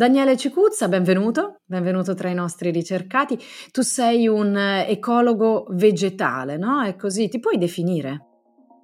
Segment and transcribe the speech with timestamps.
[0.00, 3.38] Daniele Cicuzza, benvenuto, benvenuto tra i nostri ricercati.
[3.70, 6.80] Tu sei un ecologo vegetale, no?
[6.82, 8.24] È così, ti puoi definire?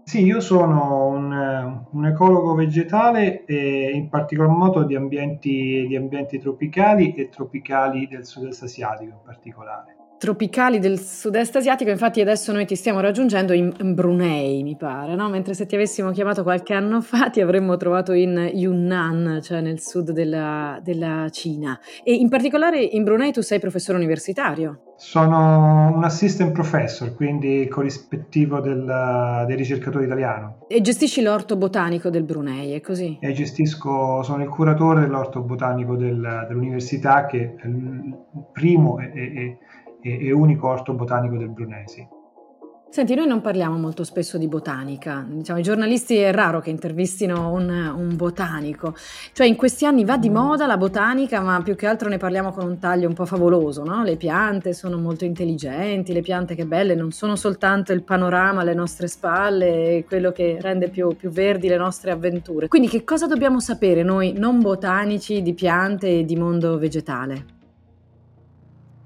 [0.05, 6.39] Sì, io sono un, un ecologo vegetale e in particolar modo di ambienti, di ambienti
[6.39, 12.67] tropicali e tropicali del sud-est asiatico in particolare tropicali del sud-est asiatico, infatti adesso noi
[12.67, 15.29] ti stiamo raggiungendo in Brunei, mi pare, no?
[15.29, 19.81] mentre se ti avessimo chiamato qualche anno fa ti avremmo trovato in Yunnan, cioè nel
[19.81, 21.79] sud della, della Cina.
[22.03, 24.81] E in particolare in Brunei tu sei professore universitario.
[24.97, 30.65] Sono un assistant professor, quindi corrispettivo del, del ricercatore italiano.
[30.69, 33.19] E gestisci l'orto botanico del Brunei, è così?
[33.21, 38.17] E gestisco, sono il curatore dell'orto botanico del, dell'università che è il
[38.53, 39.59] primo e, e
[40.01, 42.17] e, e unico orto botanico del Brunesi.
[42.89, 47.53] Senti, noi non parliamo molto spesso di botanica, diciamo, i giornalisti è raro che intervistino
[47.53, 48.95] un, un, botanico,
[49.33, 52.53] cioè in questi anni va di moda la botanica, ma più che altro ne parliamo
[52.53, 54.03] con un taglio un po' favoloso, no?
[54.03, 58.73] Le piante sono molto intelligenti, le piante che belle non sono soltanto il panorama alle
[58.73, 62.69] nostre spalle, quello che rende più, più verdi le nostre avventure.
[62.69, 67.56] Quindi che cosa dobbiamo sapere noi non botanici di piante e di mondo vegetale?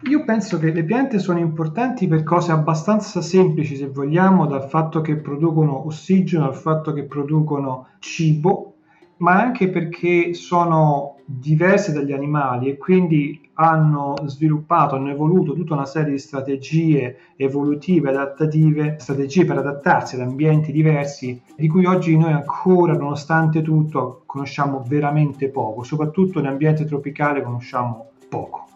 [0.05, 5.03] Io penso che le piante sono importanti per cose abbastanza semplici, se vogliamo, dal fatto
[5.03, 8.77] che producono ossigeno, dal fatto che producono cibo,
[9.19, 15.84] ma anche perché sono diverse dagli animali e quindi hanno sviluppato, hanno evoluto tutta una
[15.84, 22.32] serie di strategie evolutive, adattative, strategie per adattarsi ad ambienti diversi, di cui oggi noi
[22.32, 28.69] ancora, nonostante tutto, conosciamo veramente poco, soprattutto in ambiente tropicale conosciamo poco.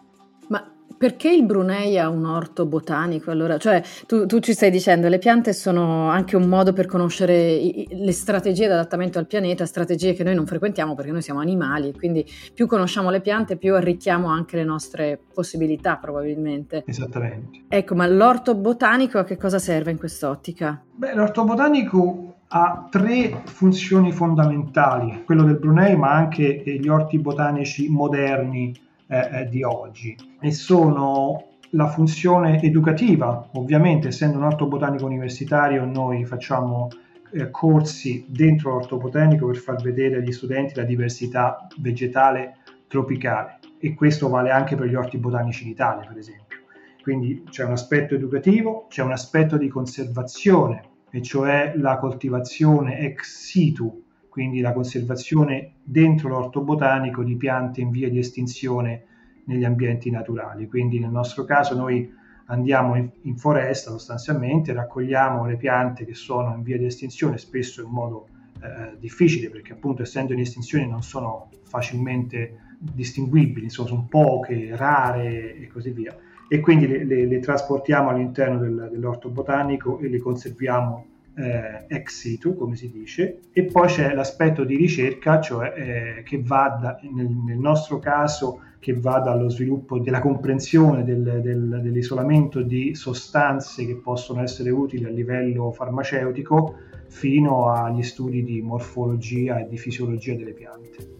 [0.97, 3.31] Perché il Brunei ha un orto botanico?
[3.31, 7.51] Allora, cioè, tu, tu, ci stai dicendo, le piante sono anche un modo per conoscere
[7.51, 11.41] i, le strategie di adattamento al pianeta, strategie che noi non frequentiamo perché noi siamo
[11.41, 16.83] animali, quindi più conosciamo le piante, più arricchiamo anche le nostre possibilità, probabilmente.
[16.85, 17.63] Esattamente.
[17.67, 20.81] Ecco, ma l'orto botanico a che cosa serve in quest'ottica?
[20.93, 27.89] Beh, l'orto botanico ha tre funzioni fondamentali, quello del Brunei, ma anche gli orti botanici
[27.89, 28.73] moderni
[29.07, 35.85] eh, eh, di oggi e sono la funzione educativa, ovviamente essendo un orto botanico universitario
[35.85, 36.87] noi facciamo
[37.31, 42.57] eh, corsi dentro l'orto botanico per far vedere agli studenti la diversità vegetale
[42.87, 46.59] tropicale e questo vale anche per gli orti botanici d'Italia per esempio.
[47.01, 53.37] Quindi c'è un aspetto educativo, c'è un aspetto di conservazione e cioè la coltivazione ex
[53.37, 54.04] situ
[54.35, 59.03] quindi la conservazione dentro l'orto botanico di piante in via di estinzione
[59.45, 60.67] negli ambienti naturali.
[60.67, 62.13] Quindi nel nostro caso noi
[62.47, 67.81] andiamo in, in foresta sostanzialmente, raccogliamo le piante che sono in via di estinzione, spesso
[67.81, 68.27] in modo
[68.61, 75.55] eh, difficile perché appunto essendo in estinzione non sono facilmente distinguibili, sono, sono poche, rare
[75.55, 76.13] e così via.
[76.49, 82.19] E quindi le, le, le trasportiamo all'interno del, dell'orto botanico e le conserviamo eh, ex
[82.19, 86.99] situ, come si dice, e poi c'è l'aspetto di ricerca, cioè eh, che va da,
[87.13, 93.85] nel, nel, nostro caso che va dallo sviluppo della comprensione del, del, dell'isolamento di sostanze
[93.85, 96.75] che possono essere utili a livello farmaceutico
[97.07, 101.14] fino agli studi di morfologia e di fisiologia delle piante.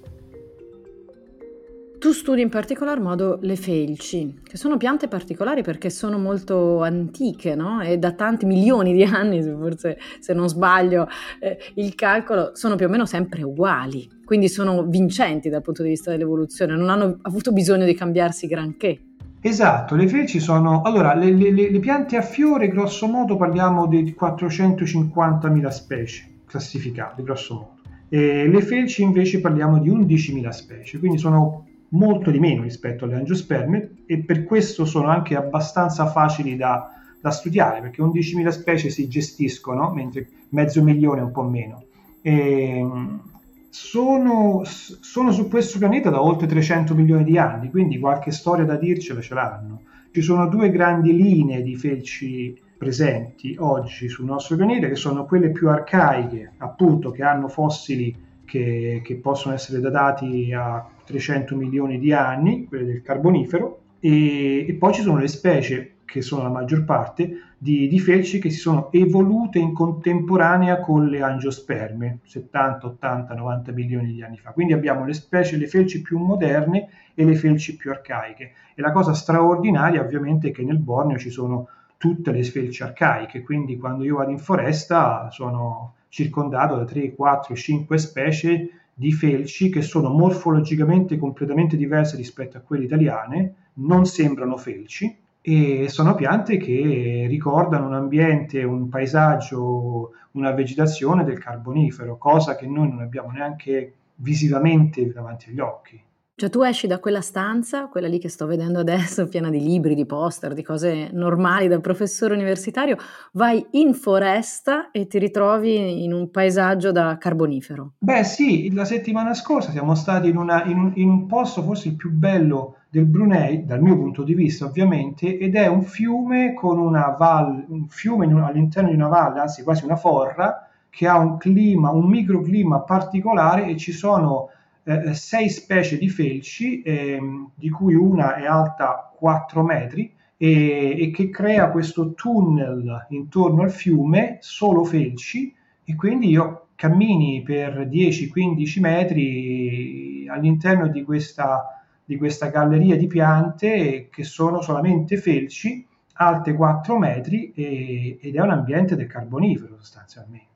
[2.05, 7.55] Tu studi in particolar modo le felci, che sono piante particolari perché sono molto antiche,
[7.55, 7.81] no?
[7.81, 11.07] E da tanti milioni di anni, forse se non sbaglio
[11.39, 15.89] eh, il calcolo, sono più o meno sempre uguali, quindi sono vincenti dal punto di
[15.89, 18.99] vista dell'evoluzione, non hanno avuto bisogno di cambiarsi granché.
[19.41, 20.83] Esatto, le felci sono...
[20.83, 27.53] Allora, le, le, le piante a fiore, grosso modo, parliamo di 450.000 specie classificate, grosso
[27.55, 27.73] modo.
[28.09, 33.15] E le felci invece parliamo di 11.000 specie, quindi sono molto di meno rispetto alle
[33.15, 39.07] angiosperme e per questo sono anche abbastanza facili da, da studiare perché 11.000 specie si
[39.07, 41.85] gestiscono mentre mezzo milione un po' meno.
[42.21, 43.21] E, ehm,
[43.69, 48.77] sono, sono, su questo pianeta da oltre 300 milioni di anni, quindi qualche storia da
[48.77, 49.81] dircela ce l'hanno.
[50.11, 55.51] Ci sono due grandi linee di felci presenti oggi sul nostro pianeta, che sono quelle
[55.51, 58.15] più arcaiche, appunto, che hanno fossili
[58.45, 64.73] che, che possono essere datati a 300 milioni di anni, quelle del Carbonifero, e, e
[64.73, 68.59] poi ci sono le specie che sono la maggior parte, di, di, felci che si
[68.59, 74.51] sono evolute in contemporanea con le angiosperme, 70, 80, 90 milioni di anni fa.
[74.51, 78.51] Quindi abbiamo le specie, le felci più moderne e le felci più arcaiche.
[78.75, 81.67] E la cosa straordinaria ovviamente è che nel Borneo ci sono
[81.97, 87.55] tutte le felci arcaiche, quindi quando io vado in foresta sono circondato da 3, 4,
[87.55, 94.55] 5 specie di felci che sono morfologicamente completamente diverse rispetto a quelle italiane, non sembrano
[94.55, 102.55] felci, e sono piante che ricordano un ambiente, un paesaggio, una vegetazione del carbonifero, cosa
[102.55, 106.01] che noi non abbiamo neanche visivamente davanti agli occhi.
[106.37, 109.95] Cioè tu esci da quella stanza, quella lì che sto vedendo adesso, piena di libri,
[109.95, 112.97] di poster, di cose normali da professore universitario,
[113.31, 117.93] vai in foresta e ti ritrovi in un paesaggio da carbonifero.
[117.99, 121.87] Beh sì, la settimana scorsa siamo stati in, una, in, un, in un posto forse
[121.87, 126.53] il più bello del Brunei, dal mio punto di vista ovviamente, ed è un fiume
[126.53, 131.17] con una valle, un fiume all'interno di una valle, anzi quasi una forra, che ha
[131.17, 134.49] un clima, un microclima particolare e ci sono
[134.87, 137.19] eh, sei specie di felci, eh,
[137.55, 143.71] di cui una è alta 4 metri, e, e, che crea questo tunnel intorno al
[143.71, 145.53] fiume, solo felci,
[145.83, 154.09] e quindi io cammini per 10-15 metri all'interno di questa, di questa galleria di piante
[154.11, 155.83] che sono solamente felci,
[156.17, 160.53] alte 4 metri, e, ed è un ambiente del carbonifero sostanzialmente.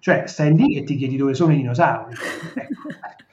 [0.00, 2.14] Cioè, stai lì e ti chiedi dove sono i dinosauri.
[2.54, 3.26] Ecco.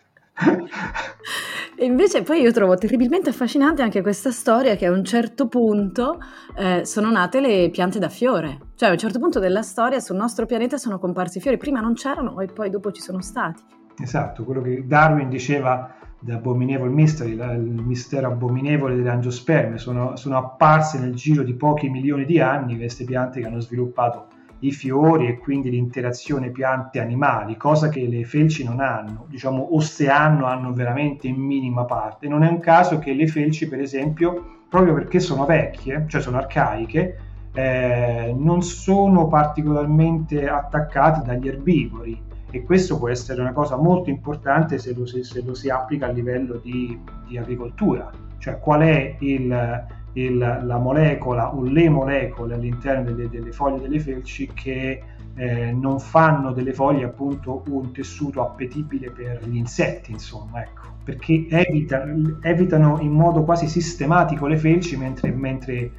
[1.79, 6.19] Invece poi io trovo terribilmente affascinante anche questa storia che a un certo punto
[6.55, 8.59] eh, sono nate le piante da fiore.
[8.75, 11.81] Cioè a un certo punto della storia sul nostro pianeta sono comparsi i fiori, prima
[11.81, 13.61] non c'erano e poi dopo ci sono stati.
[13.97, 20.37] Esatto, quello che Darwin diceva The Abominable Mystery, il mistero abominevole delle angiosperme, sono, sono
[20.37, 24.27] apparse nel giro di pochi milioni di anni queste piante che hanno sviluppato
[24.59, 30.09] i fiori e quindi l'interazione piante-animali, cosa che le felci non hanno, diciamo o se
[30.09, 32.27] hanno hanno veramente in minima parte.
[32.27, 36.37] Non è un caso che le felci, per esempio, proprio perché sono vecchie, cioè sono
[36.37, 37.17] arcaiche,
[37.53, 42.21] eh, non sono particolarmente attaccate dagli erbivori
[42.51, 46.11] e questo può essere una cosa molto importante se lo, se lo si applica a
[46.11, 46.97] livello di,
[47.27, 49.85] di agricoltura, cioè qual è il,
[50.15, 55.01] il, la molecola o le molecole all'interno delle, delle foglie delle felci che
[55.35, 61.45] eh, non fanno delle foglie appunto un tessuto appetibile per gli insetti, insomma, ecco, perché
[61.49, 62.05] evita,
[62.41, 65.91] evitano in modo quasi sistematico le felci mentre, mentre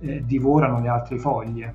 [0.00, 1.74] eh, divorano le altre foglie.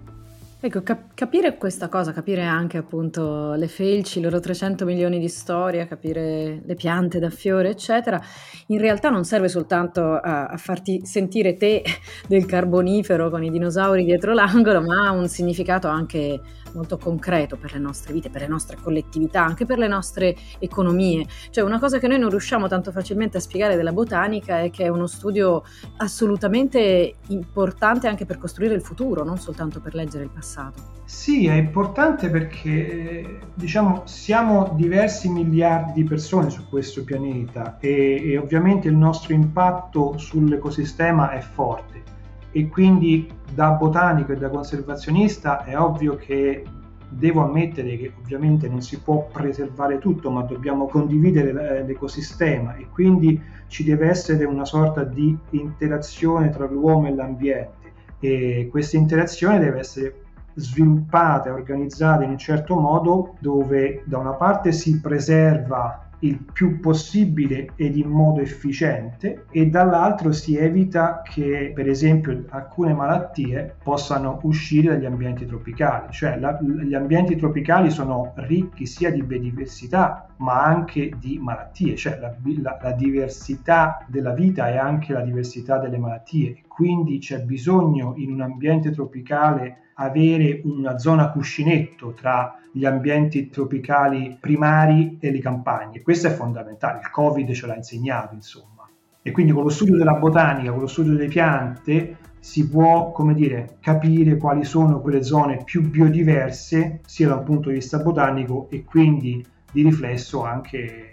[0.60, 5.28] Ecco, cap- capire questa cosa, capire anche appunto le felci, i loro 300 milioni di
[5.28, 8.20] storie, capire le piante da fiore, eccetera,
[8.68, 11.84] in realtà non serve soltanto a, a farti sentire te
[12.28, 16.42] del carbonifero con i dinosauri dietro l'angolo, ma ha un significato anche
[16.78, 21.26] molto concreto per le nostre vite, per le nostre collettività, anche per le nostre economie.
[21.50, 24.86] Cioè una cosa che noi non riusciamo tanto facilmente a spiegare della botanica è che
[24.86, 25.64] è uno studio
[25.98, 30.96] assolutamente importante anche per costruire il futuro, non soltanto per leggere il passato.
[31.06, 38.38] Sì, è importante perché diciamo siamo diversi miliardi di persone su questo pianeta e, e
[38.38, 42.04] ovviamente il nostro impatto sull'ecosistema è forte
[42.52, 46.64] e quindi da botanico e da conservazionista è ovvio che
[47.10, 53.42] devo ammettere che ovviamente non si può preservare tutto, ma dobbiamo condividere l'ecosistema e quindi
[53.68, 57.76] ci deve essere una sorta di interazione tra l'uomo e l'ambiente.
[58.20, 60.22] E questa interazione deve essere
[60.56, 66.80] sviluppata e organizzata in un certo modo dove da una parte si preserva il più
[66.80, 74.40] possibile ed in modo efficiente e dall'altro si evita che per esempio alcune malattie possano
[74.44, 80.64] uscire dagli ambienti tropicali, cioè la, gli ambienti tropicali sono ricchi sia di biodiversità ma
[80.64, 85.98] anche di malattie, cioè la, la, la diversità della vita è anche la diversità delle
[85.98, 93.50] malattie, quindi c'è bisogno in un ambiente tropicale avere una zona cuscinetto tra gli ambienti
[93.50, 96.04] tropicali primari e le campagne.
[96.04, 98.88] Questo è fondamentale, il Covid ce l'ha insegnato, insomma.
[99.24, 103.34] E quindi con lo studio della botanica, con lo studio delle piante, si può, come
[103.34, 108.68] dire, capire quali sono quelle zone più biodiverse, sia da un punto di vista botanico
[108.70, 111.10] e quindi di riflesso anche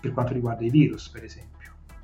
[0.00, 1.53] per quanto riguarda i virus, per esempio.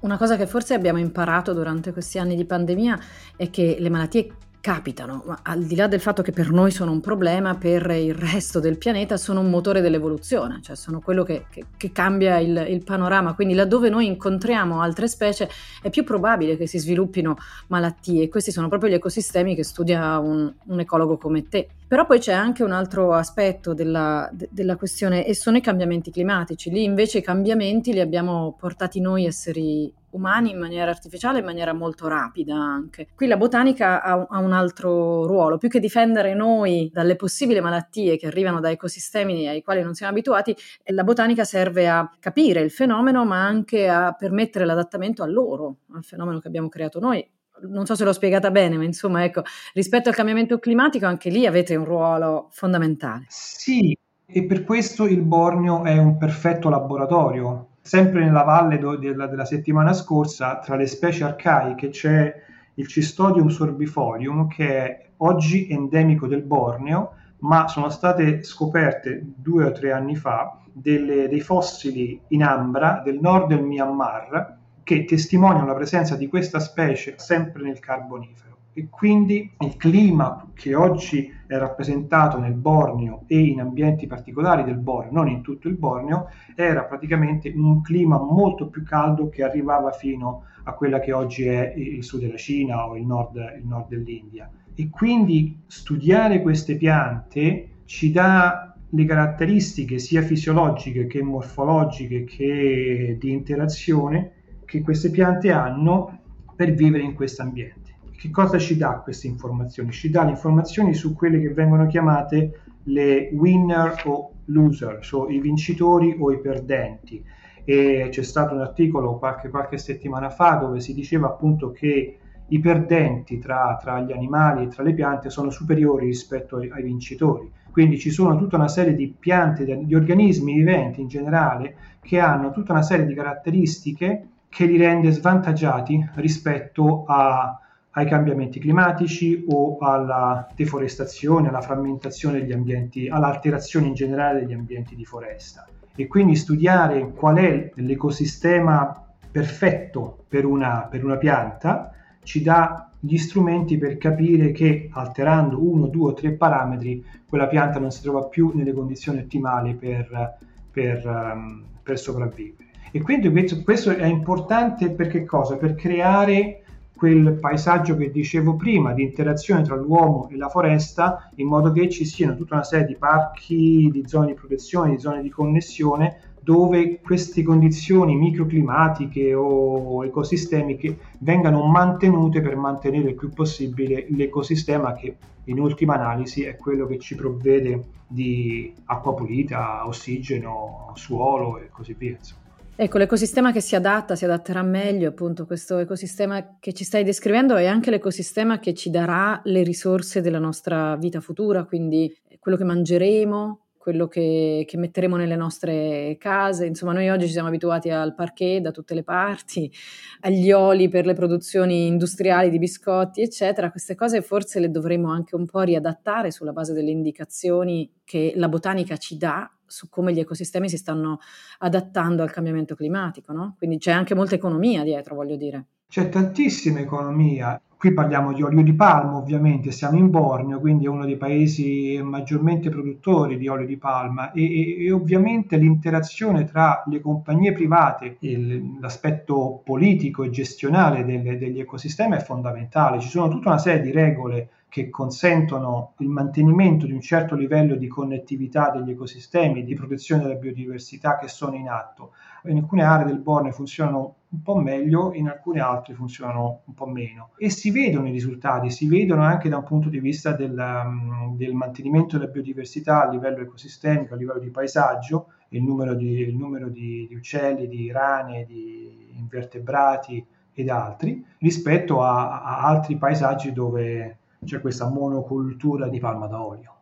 [0.01, 2.99] Una cosa che forse abbiamo imparato durante questi anni di pandemia
[3.37, 6.91] è che le malattie capitano, ma al di là del fatto che per noi sono
[6.91, 11.47] un problema, per il resto del pianeta sono un motore dell'evoluzione, cioè sono quello che,
[11.51, 13.35] che, che cambia il, il, panorama.
[13.35, 15.49] Quindi laddove noi incontriamo altre specie
[15.83, 17.37] è più probabile che si sviluppino
[17.69, 18.29] malattie.
[18.29, 21.69] Questi sono proprio gli ecosistemi che studia un, un ecologo come te.
[21.91, 26.13] Però poi c'è anche un altro aspetto della, de, della questione e sono i cambiamenti
[26.13, 26.71] climatici.
[26.71, 31.73] Lì invece i cambiamenti li abbiamo portati noi esseri umani in maniera artificiale, in maniera
[31.73, 33.09] molto rapida anche.
[33.13, 38.17] Qui la botanica ha, ha, un altro ruolo, più che difendere noi dalle possibili malattie
[38.17, 40.55] che arrivano da ecosistemi ai quali non siamo abituati,
[40.93, 46.05] la botanica serve a capire il fenomeno, ma anche a permettere l'adattamento a loro, al
[46.05, 47.29] fenomeno che abbiamo creato noi.
[47.63, 49.43] Non so se l'ho spiegata bene, ma insomma, ecco,
[49.75, 53.27] rispetto al cambiamento climatico anche lì avete un ruolo fondamentale.
[53.29, 59.27] Sì, e per questo il Borneo è un perfetto laboratorio Sempre nella valle do, della,
[59.27, 62.35] della, settimana scorsa, tra le specie arcaiche c'è
[62.75, 69.73] il Cistodium sorbifolium, che è oggi endemico del Borneo, ma sono state scoperte due o
[69.73, 75.75] tre anni fa delle, dei fossili in ambra del nord del Myanmar che testimoniano la
[75.75, 82.39] presenza di questa specie sempre nel Carbonifero e quindi il clima che oggi è rappresentato
[82.39, 87.53] nel Borneo e in ambienti particolari del Borneo, non in tutto il Borneo, era praticamente
[87.55, 92.21] un clima molto più caldo che arrivava fino a quella che oggi è il sud
[92.21, 94.49] della Cina o il nord, il nord dell'India.
[94.75, 103.31] E quindi studiare queste piante ci dà le caratteristiche sia fisiologiche che morfologiche che di
[103.31, 104.33] interazione
[104.71, 106.21] che queste piante hanno
[106.55, 107.97] per vivere in questo ambiente.
[108.17, 109.91] Che cosa ci dà queste informazioni?
[109.91, 115.41] Ci dà le informazioni su quelle che vengono chiamate le winner o loser, cioè i
[115.41, 117.25] vincitori o i perdenti.
[117.65, 122.59] E c'è stato un articolo qualche, qualche settimana fa dove si diceva appunto che i
[122.61, 127.51] perdenti tra, tra, gli animali e tra le piante sono superiori rispetto ai, ai, vincitori.
[127.73, 132.53] Quindi ci sono tutta una serie di piante, di organismi viventi in generale, che hanno
[132.53, 137.59] tutta una serie di caratteristiche che li rende svantaggiati rispetto a,
[137.91, 144.97] ai cambiamenti climatici o alla deforestazione, alla frammentazione degli ambienti, all'alterazione in generale degli ambienti
[144.97, 145.67] di foresta.
[145.95, 151.93] E quindi studiare qual è l'ecosistema perfetto per una, per una pianta
[152.25, 157.79] ci dà gli strumenti per capire che alterando uno, due o tre parametri quella pianta
[157.79, 160.39] non si trova più nelle condizioni ottimali per,
[160.71, 162.70] per, um, per sopravvivere.
[162.93, 163.31] E quindi
[163.63, 165.57] questo è importante per che cosa?
[165.57, 166.63] Per creare
[166.97, 171.89] quel paesaggio che dicevo prima di interazione tra l'uomo e la foresta in modo che
[171.89, 176.21] ci siano tutta una serie di parchi, di zone di protezione, di zone di connessione
[176.43, 185.17] dove queste condizioni microclimatiche o ecosistemiche vengano mantenute per mantenere il più possibile l'ecosistema che
[185.45, 191.95] in ultima analisi è quello che ci provvede di acqua pulita, ossigeno, suolo e così
[191.97, 192.17] via.
[192.19, 192.40] Insomma.
[192.83, 197.55] Ecco, l'ecosistema che si adatta, si adatterà meglio, appunto, questo ecosistema che ci stai descrivendo
[197.57, 202.65] è anche l'ecosistema che ci darà le risorse della nostra vita futura, quindi quello che
[202.65, 206.67] mangeremo, quello che, che, metteremo nelle nostre case.
[206.67, 209.73] Insomma, noi oggi ci siamo abituati al parquet da tutte le parti,
[210.21, 213.71] agli oli per le produzioni industriali di biscotti, eccetera.
[213.71, 218.51] Queste cose forse le dovremo anche un po' riadattare sulla base delle indicazioni che la
[218.51, 221.19] botanica ci dà su come gli ecosistemi si stanno
[221.61, 223.55] adattando al cambiamento climatico, no?
[223.57, 225.69] Quindi c'è anche molta economia dietro, voglio dire.
[225.89, 227.59] C'è tantissima economia.
[227.81, 231.99] Qui parliamo di olio di palma, ovviamente, siamo in Borneo, quindi è uno dei paesi
[232.03, 238.19] maggiormente produttori di olio di palma e, e, e ovviamente l'interazione tra le compagnie private
[238.21, 243.01] e l'aspetto politico e gestionale delle, degli ecosistemi è fondamentale.
[243.01, 247.75] Ci sono tutta una serie di regole che consentono il mantenimento di un certo livello
[247.75, 252.13] di connettività degli ecosistemi, di protezione della biodiversità che sono in atto.
[252.45, 256.87] In alcune aree del Borneo funzionano un po' meglio, in alcune altre funzionano un po'
[256.87, 257.31] meno.
[257.37, 261.37] E si vedono i risultati, si vedono anche da un punto di vista del, um,
[261.37, 266.37] del mantenimento della biodiversità a livello ecosistemico, a livello di paesaggio, il numero di, il
[266.37, 273.53] numero di, di uccelli, di rane, di invertebrati ed altri, rispetto a, a altri paesaggi
[273.53, 276.75] dove c'è questa monocultura di palma da olio.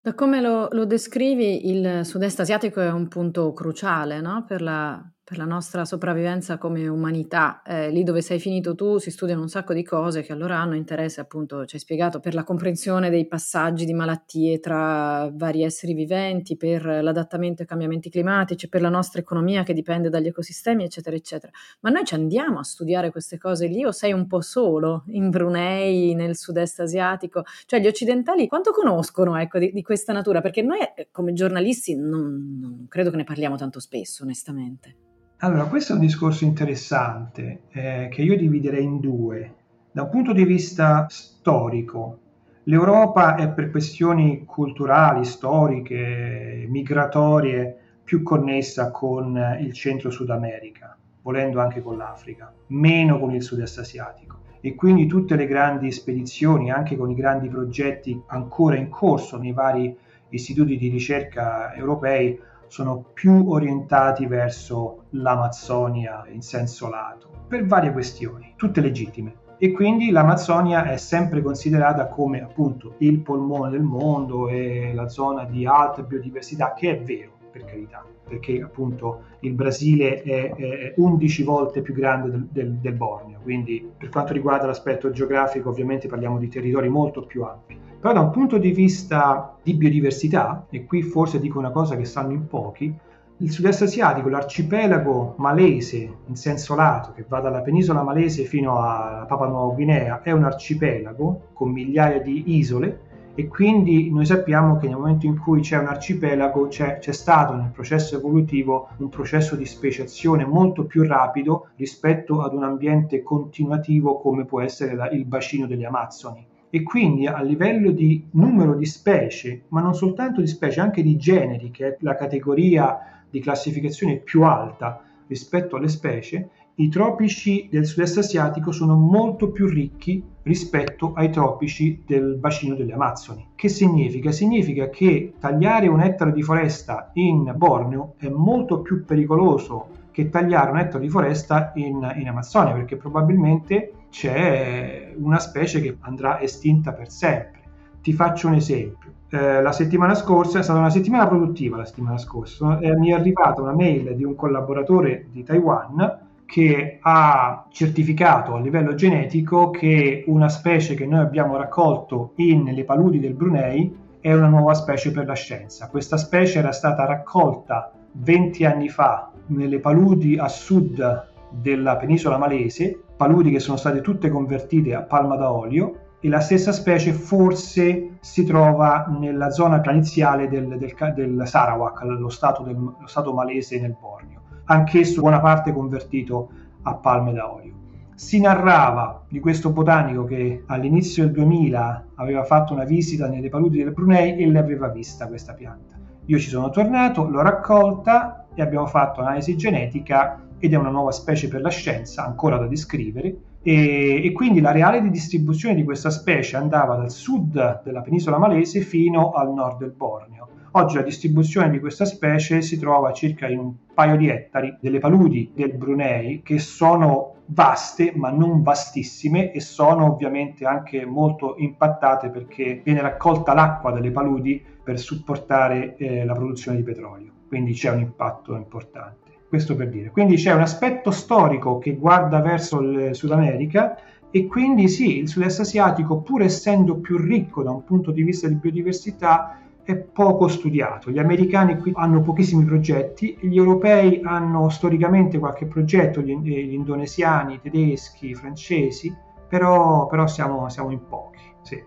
[0.00, 4.44] Da come lo, lo descrivi, il sud-est asiatico è un punto cruciale no?
[4.46, 5.00] per, la,
[5.32, 7.62] per la nostra sopravvivenza come umanità.
[7.64, 10.74] Eh, lì dove sei finito tu si studiano un sacco di cose che allora hanno
[10.74, 15.94] interesse, appunto, ci hai spiegato, per la comprensione dei passaggi di malattie tra vari esseri
[15.94, 21.16] viventi, per l'adattamento ai cambiamenti climatici, per la nostra economia che dipende dagli ecosistemi, eccetera,
[21.16, 21.50] eccetera.
[21.80, 25.30] Ma noi ci andiamo a studiare queste cose lì o sei un po' solo in
[25.30, 27.44] Brunei, nel sud-est asiatico?
[27.64, 30.42] Cioè gli occidentali quanto conoscono ecco, di, di questa natura?
[30.42, 34.96] Perché noi eh, come giornalisti non, non credo che ne parliamo tanto spesso, onestamente.
[35.44, 39.54] Allora, questo è un discorso interessante eh, che io dividerei in due.
[39.90, 42.18] Da un punto di vista storico,
[42.62, 51.82] l'Europa è per questioni culturali, storiche, migratorie più connessa con il centro-Sud America, volendo anche
[51.82, 54.42] con l'Africa, meno con il sud-est asiatico.
[54.60, 59.52] E quindi tutte le grandi spedizioni, anche con i grandi progetti ancora in corso nei
[59.52, 59.92] vari
[60.28, 62.38] istituti di ricerca europei,
[62.72, 69.40] sono più orientati verso l'Amazzonia in senso lato, per varie questioni, tutte legittime.
[69.58, 75.44] E quindi l'Amazzonia è sempre considerata come appunto il polmone del mondo e la zona
[75.44, 81.42] di alta biodiversità, che è vero, per carità, perché appunto il Brasile è, è 11
[81.42, 86.38] volte più grande del, del, del Borneo, quindi per quanto riguarda l'aspetto geografico ovviamente parliamo
[86.38, 87.91] di territori molto più ampi.
[88.02, 92.04] Però da un punto di vista di biodiversità, e qui forse dico una cosa che
[92.04, 92.92] sanno in pochi,
[93.36, 99.24] il sud-est asiatico, l'arcipelago malese in senso lato, che va dalla penisola malese fino a
[99.28, 103.02] Papua Nuova Guinea, è un arcipelago con migliaia di isole
[103.36, 107.54] e quindi noi sappiamo che nel momento in cui c'è un arcipelago c'è, c'è stato
[107.54, 114.18] nel processo evolutivo un processo di speciazione molto più rapido rispetto ad un ambiente continuativo
[114.18, 118.86] come può essere la, il bacino delle Amazzoni e quindi a livello di numero di
[118.86, 124.16] specie, ma non soltanto di specie, anche di generi, che è la categoria di classificazione
[124.16, 131.12] più alta rispetto alle specie, i tropici del sud-est asiatico sono molto più ricchi rispetto
[131.12, 133.48] ai tropici del bacino delle Amazzoni.
[133.54, 134.32] Che significa?
[134.32, 140.70] Significa che tagliare un ettaro di foresta in Borneo è molto più pericoloso che tagliare
[140.70, 146.92] un ettaro di foresta in, in Amazzonia, perché probabilmente c'è una specie che andrà estinta
[146.92, 147.60] per sempre.
[148.02, 149.10] Ti faccio un esempio.
[149.30, 153.14] Eh, la settimana scorsa è stata una settimana produttiva la settimana scorsa eh, mi è
[153.14, 160.24] arrivata una mail di un collaboratore di Taiwan che ha certificato a livello genetico che
[160.26, 165.24] una specie che noi abbiamo raccolto nelle paludi del Brunei è una nuova specie per
[165.24, 165.88] la scienza.
[165.88, 173.00] Questa specie era stata raccolta 20 anni fa nelle paludi a sud della penisola malese,
[173.22, 178.16] paludi che sono state tutte convertite a palma da olio e la stessa specie forse
[178.20, 183.80] si trova nella zona planiziale del, del, del Sarawak, lo stato, del, lo stato malese
[183.80, 186.50] nel Borneo, anch'esso buona parte convertito
[186.82, 187.74] a palme da olio.
[188.14, 193.82] Si narrava di questo botanico che all'inizio del 2000 aveva fatto una visita nelle paludi
[193.82, 195.96] del Brunei e l'aveva vista questa pianta.
[196.26, 201.10] Io ci sono tornato, l'ho raccolta e abbiamo fatto analisi genetica ed è una nuova
[201.10, 206.10] specie per la scienza, ancora da descrivere, e, e, quindi l'areale di distribuzione di questa
[206.10, 210.48] specie andava dal sud della penisola malese fino al nord del Borneo.
[210.74, 215.00] Oggi la distribuzione di questa specie si trova circa in un paio di ettari delle
[215.00, 222.30] paludi del Brunei che sono vaste ma non vastissime e sono ovviamente anche molto impattate
[222.30, 227.90] perché viene raccolta l'acqua dalle paludi per supportare eh, la produzione di petrolio, quindi c'è
[227.90, 229.21] un impatto importante.
[229.52, 230.08] Questo per dire.
[230.08, 233.98] Quindi c'è un aspetto storico che guarda verso il Sud America
[234.30, 238.48] e quindi sì, il sud-est asiatico, pur essendo più ricco da un punto di vista
[238.48, 241.10] di biodiversità, è poco studiato.
[241.10, 246.72] Gli americani qui hanno pochissimi progetti, gli europei hanno storicamente qualche progetto, gli, eh, gli
[246.72, 249.14] indonesiani, i tedeschi, i francesi,
[249.46, 251.42] però, però siamo, siamo, in pochi.
[251.60, 251.82] Sì.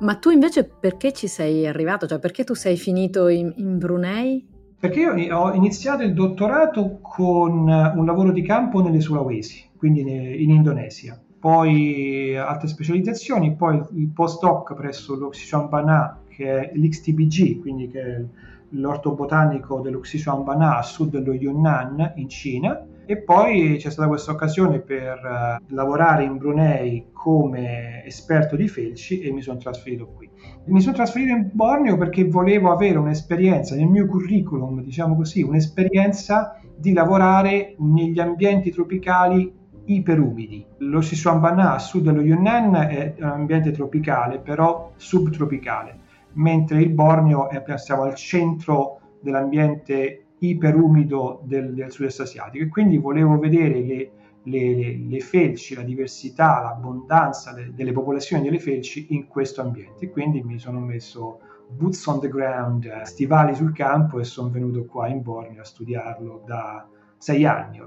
[0.00, 2.06] Ma tu invece perché ci sei arrivato?
[2.06, 4.58] Cioè perché tu sei finito in, in Brunei?
[4.80, 10.48] Perché io ho iniziato il dottorato con un lavoro di campo nelle Sulawesi, quindi in
[10.48, 11.20] Indonesia.
[11.38, 18.24] Poi altre specializzazioni, poi il postdoc presso l'Oxychombana, che è l'XTBG, quindi che è
[18.70, 22.82] l'ortobotanico dell'Oxychombana a sud dello Yunnan in Cina.
[23.10, 29.18] E poi c'è stata questa occasione per uh, lavorare in Brunei come esperto di felci
[29.18, 30.30] e mi sono trasferito qui.
[30.66, 36.60] Mi sono trasferito in Borneo perché volevo avere un'esperienza nel mio curriculum, diciamo così, un'esperienza
[36.76, 39.52] di lavorare negli ambienti tropicali
[39.86, 40.64] iperumidi.
[40.78, 45.98] Lo Sisuambana a sud dello Yunnan è un ambiente tropicale, però subtropicale,
[46.34, 52.98] mentre il Borneo è siamo al centro dell'ambiente iperumido del, del sud-est asiatico e quindi
[52.98, 54.10] volevo vedere le,
[54.44, 60.10] le, le, felci, la diversità, l'abbondanza de, delle popolazioni delle felci in questo ambiente.
[60.10, 64.84] Quindi mi sono messo boots on the ground, eh, stivali sul campo e sono venuto
[64.86, 67.80] qua in Borneo a studiarlo da sei anni.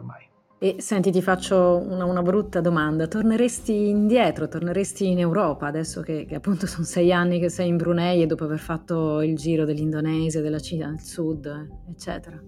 [0.64, 3.06] E senti, ti faccio una, una, brutta domanda.
[3.06, 7.76] Torneresti indietro, torneresti in Europa adesso che, che, appunto sono sei anni che sei in
[7.76, 12.42] Brunei e dopo aver fatto il giro dell'Indonesia, della Cina del Sud, eccetera?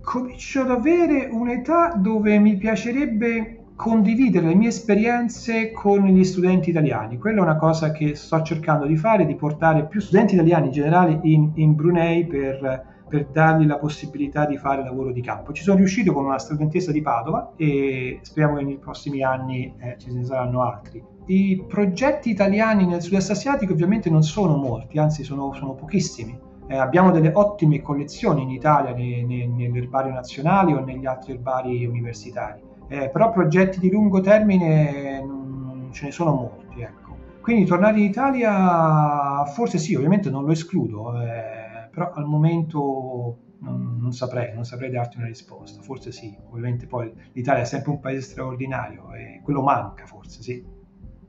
[0.00, 7.18] Comincio ad avere un'età dove mi piacerebbe condividere le mie esperienze con gli studenti italiani.
[7.18, 10.72] Quella è una cosa che sto cercando di fare, di portare più studenti italiani in
[10.72, 15.52] generale in, in Brunei per per dargli la possibilità di fare lavoro di campo.
[15.52, 19.96] Ci sono riuscito con una studentessa di Padova e speriamo che nei prossimi anni eh,
[19.98, 21.02] ci ne saranno altri.
[21.26, 26.38] I progetti italiani nel sud-est asiatico ovviamente non sono molti, anzi sono, sono pochissimi.
[26.68, 31.86] Eh, abbiamo delle ottime collezioni in Italia ne, ne, nell'erbario nazionale o negli altri erbari
[31.86, 36.82] universitari, eh, però progetti di lungo termine non ce ne sono molti.
[36.82, 37.16] Ecco.
[37.40, 41.57] Quindi tornare in Italia forse sì, ovviamente non lo escludo eh,
[41.98, 47.12] però al momento non, non, saprei, non saprei darti una risposta, forse sì, ovviamente poi
[47.32, 50.64] l'Italia è sempre un paese straordinario e quello manca forse, sì.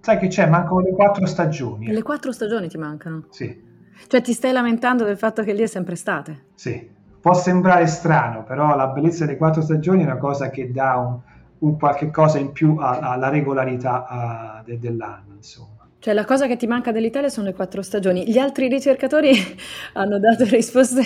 [0.02, 0.48] Sai che c'è?
[0.48, 1.88] Mancano le quattro stagioni.
[1.88, 3.26] Le quattro stagioni ti mancano?
[3.30, 3.68] Sì.
[4.08, 6.46] Cioè ti stai lamentando del fatto che lì è sempre estate?
[6.54, 6.98] Sì.
[7.20, 11.20] Può sembrare strano, però la bellezza delle quattro stagioni è una cosa che dà un,
[11.68, 15.79] un qualche cosa in più alla regolarità a, de, dell'anno, insomma.
[16.02, 18.24] Cioè la cosa che ti manca dell'Italia sono le quattro stagioni.
[18.26, 19.34] Gli altri ricercatori
[19.94, 21.02] hanno dato risposte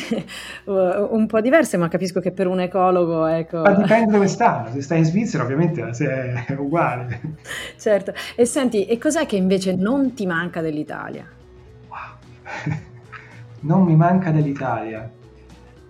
[0.65, 0.71] uh,
[1.09, 3.25] un po' diverse, ma capisco che per un ecologo...
[3.25, 3.61] Ecco...
[3.61, 4.69] Ma dipende dove stanno.
[4.71, 7.19] Se stai in Svizzera ovviamente è uguale.
[7.75, 8.13] Certo.
[8.35, 11.25] E senti, e cos'è che invece non ti manca dell'Italia?
[11.89, 12.77] Wow.
[13.61, 15.09] non mi manca dell'Italia.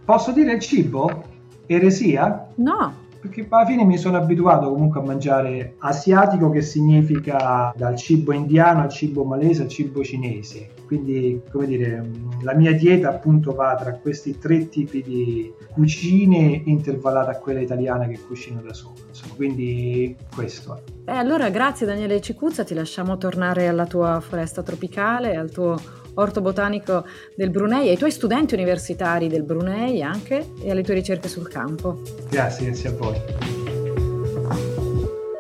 [0.06, 1.26] Posso dire il cibo?
[1.66, 2.48] Eresia?
[2.56, 8.34] No perché alla fine mi sono abituato comunque a mangiare asiatico che significa dal cibo
[8.34, 10.72] indiano al cibo malese al cibo cinese.
[10.86, 12.06] Quindi come dire
[12.42, 18.08] la mia dieta appunto va tra questi tre tipi di cucine intervallata a quella italiana
[18.08, 18.96] che cucino da solo.
[19.08, 20.82] Insomma, quindi questo.
[21.06, 25.78] Eh, allora grazie Daniele Cicuzza ti lasciamo tornare alla tua foresta tropicale al tuo
[26.16, 31.28] orto botanico del Brunei, ai tuoi studenti universitari del Brunei anche e alle tue ricerche
[31.28, 32.02] sul campo.
[32.30, 33.22] Grazie, grazie a voi.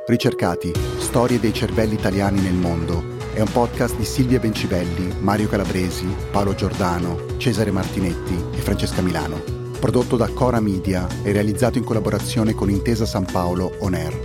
[0.05, 6.05] Ricercati, storie dei cervelli italiani nel mondo è un podcast di Silvia Bencivelli, Mario Calabresi,
[6.29, 9.41] Paolo Giordano, Cesare Martinetti e Francesca Milano.
[9.79, 14.15] Prodotto da Cora Media e realizzato in collaborazione con Intesa San Paolo On Air.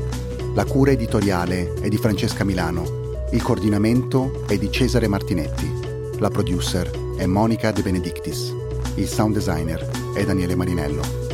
[0.54, 3.16] La cura editoriale è di Francesca Milano.
[3.32, 5.97] Il coordinamento è di Cesare Martinetti.
[6.20, 8.52] La producer è Monica De Benedictis.
[8.96, 11.27] Il sound designer è Daniele Marinello.